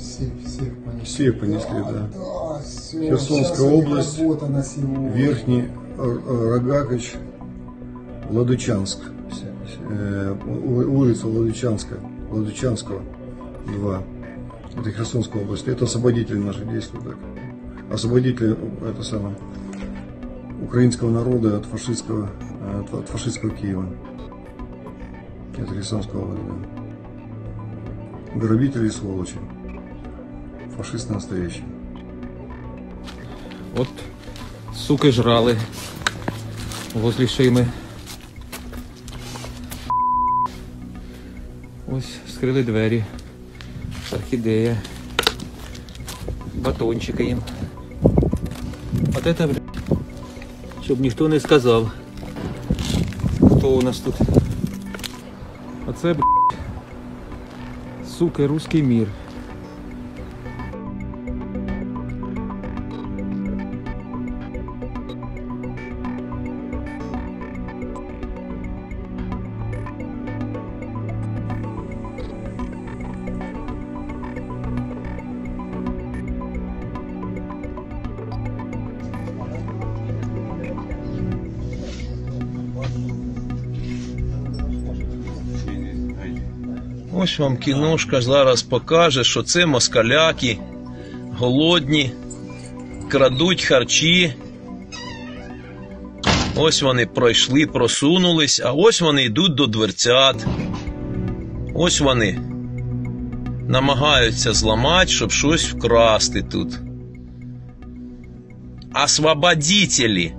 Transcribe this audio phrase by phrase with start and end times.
[0.00, 0.28] Всех,
[1.04, 1.78] всех понесли.
[1.80, 2.08] Да.
[2.14, 3.08] Да, все.
[3.10, 4.18] Херсонская область.
[5.14, 5.64] Верхний
[5.98, 7.14] Р- Р- Рогакович,
[8.30, 9.00] Ладычанск.
[9.90, 11.98] Э, улица Ладычанская,
[12.30, 13.02] Ладычанского,
[13.66, 14.02] 2.
[14.78, 15.68] Это Херсонская область.
[15.68, 17.16] Это освободители наши действуют так.
[17.92, 18.56] Освободители,
[18.88, 19.34] это самое,
[20.62, 22.28] украинского народа от фашистского,
[22.80, 23.84] от, от фашистского Киева.
[25.58, 28.38] Это Херсонская область, да.
[28.38, 29.36] Грабители и сволочи.
[30.80, 31.64] Фашисты настоящие.
[33.76, 33.88] От
[34.74, 35.58] суки жрали
[36.94, 37.68] возле шими.
[41.86, 43.04] Ось скрили двері.
[44.12, 44.76] Орхідея.
[46.54, 47.42] Батончики їм.
[49.16, 49.60] От это,
[50.82, 51.92] щоб ніхто не сказав.
[53.56, 54.14] Хто у нас тут?
[55.86, 56.24] Оце, бля,
[58.18, 59.08] суки, руський мір.
[87.12, 90.58] Ось вам кіношка зараз покаже, що це москаляки,
[91.38, 92.12] голодні,
[93.08, 94.34] крадуть харчі.
[96.56, 100.46] Ось вони пройшли, просунулись, а ось вони йдуть до дверцят.
[101.74, 102.40] Ось вони
[103.68, 106.78] намагаються зламати, щоб щось вкрасти тут.
[109.04, 110.34] Освободителі.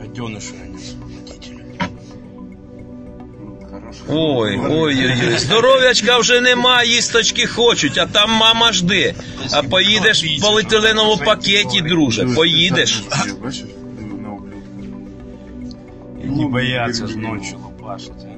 [0.00, 1.83] Гаденыши они освободители.
[4.08, 5.38] Ой, ой, ой, ой.
[5.38, 9.14] Здоров'ячка вже нема, їсточки хочуть, а там мама жде.
[9.52, 12.26] А поїдеш в поліетиленовому пакеті, друже.
[12.26, 13.02] Поїдеш.
[16.24, 18.28] Не бояться ж ночі лупашити.